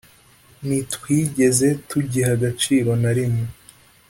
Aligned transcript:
ntitwigeze 0.65 1.67
tugiha 1.89 2.29
agaciro 2.37 2.89
na 3.01 3.11
rimwe 3.17 3.45